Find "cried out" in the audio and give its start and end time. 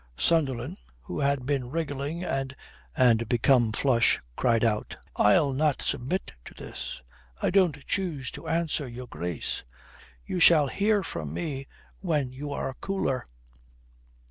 4.35-4.95